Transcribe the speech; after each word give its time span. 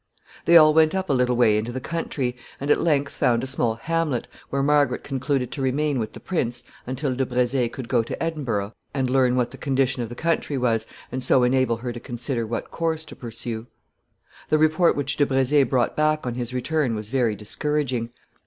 ]They 0.45 0.57
all 0.57 0.73
went 0.73 0.95
up 0.95 1.11
a 1.11 1.13
little 1.13 1.35
way 1.35 1.59
into 1.59 1.71
the 1.71 1.79
country, 1.79 2.35
and 2.59 2.71
at 2.71 2.81
length 2.81 3.13
found 3.13 3.43
a 3.43 3.45
small 3.45 3.75
hamlet, 3.75 4.27
where 4.49 4.63
Margaret 4.63 5.03
concluded 5.03 5.51
to 5.51 5.61
remain 5.61 5.99
with 5.99 6.13
the 6.13 6.19
prince 6.19 6.63
until 6.87 7.13
De 7.13 7.23
Brezé 7.23 7.71
could 7.71 7.87
go 7.87 8.01
to 8.01 8.23
Edinburgh 8.23 8.73
and 8.95 9.11
learn 9.11 9.35
what 9.35 9.51
the 9.51 9.59
condition 9.59 10.01
of 10.01 10.09
the 10.09 10.15
country 10.15 10.57
was, 10.57 10.87
and 11.11 11.23
so 11.23 11.43
enable 11.43 11.77
her 11.77 11.93
to 11.93 11.99
consider 11.99 12.47
what 12.47 12.71
course 12.71 13.05
to 13.05 13.15
pursue. 13.15 13.67
The 14.49 14.57
report 14.57 14.95
which 14.95 15.17
De 15.17 15.25
Brezé 15.27 15.69
brought 15.69 15.95
back 15.95 16.25
on 16.25 16.33
his 16.33 16.51
return 16.51 16.95
was 16.95 17.09
very 17.09 17.35
discouraging. 17.35 18.09